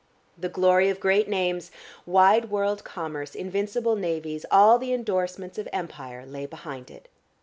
The 0.35 0.49
glory 0.49 0.89
of 0.89 0.99
great 0.99 1.29
names, 1.29 1.69
wide 2.07 2.49
world 2.49 2.83
commerce, 2.83 3.35
invincible 3.35 3.95
navies, 3.95 4.47
all 4.49 4.79
the 4.79 4.93
endorsements 4.93 5.59
of 5.59 5.69
Empire, 5.71 6.25
lay 6.25 6.47
behind 6.47 6.89
it. 6.89 7.07